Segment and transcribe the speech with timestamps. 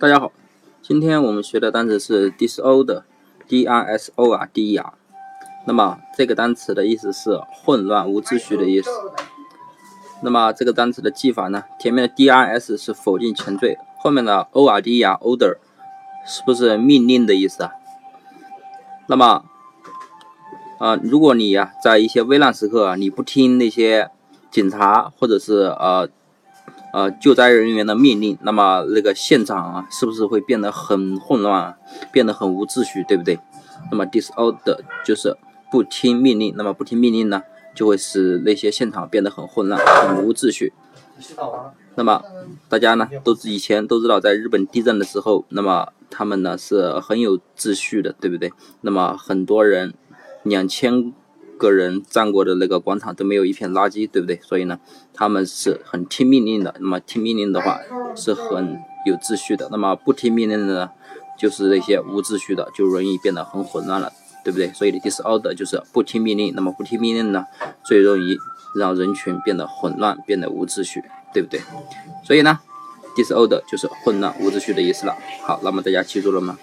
[0.00, 0.32] 大家好，
[0.82, 4.94] 今天我们学的单词是 disorder，d r s o r d e r。
[5.66, 8.90] 那么这个单词的意思是混乱、无秩序的意思。
[10.22, 11.62] 那么这个单词的记法呢？
[11.78, 15.58] 前面的 d i s 是否定前缀，后面的 o r d e r order
[16.26, 17.70] 是不是命令的意思啊？
[19.06, 19.44] 那么
[20.78, 24.10] 啊，如果你呀在一些危难时刻，你不听那些
[24.50, 26.08] 警察或者是呃。
[26.92, 31.74] 呃，救灾人员的命令，那么那个现场啊，是不是会变得很混乱，
[32.12, 33.38] 变得很无秩序，对不对？
[33.90, 35.34] 那么 disorder 就是
[35.70, 37.42] 不听命令，那么不听命令呢，
[37.74, 40.74] 就会使那些现场变得很混乱，很无秩序。
[41.94, 42.22] 那么
[42.68, 48.52] 大家呢，都是以前都知道，在日本地震的时候，那么他们呢是很有秩序的，对不对？
[48.82, 49.94] 那么很多人，
[50.42, 51.14] 两千。
[51.62, 54.40] 个人站过的那个广场都没有一片垃圾，对不对？
[54.42, 54.80] 所以呢，
[55.14, 56.74] 他们是很听命令的。
[56.80, 57.78] 那么听命令的话
[58.16, 59.68] 是很有秩序的。
[59.70, 60.90] 那么不听命令的呢，
[61.38, 64.12] 就是那些无秩序的，就容易变得很混乱了，
[64.44, 64.72] 对不对？
[64.72, 66.52] 所以 disorder 就是不听命令。
[66.56, 67.44] 那么不听命令呢，
[67.84, 68.36] 最容易
[68.74, 71.00] 让人群变得混乱，变得无秩序，
[71.32, 71.60] 对不对？
[72.24, 72.58] 所以呢
[73.14, 75.16] ，disorder 就是混乱、无秩序的意思了。
[75.46, 76.58] 好，那么大家记住了吗？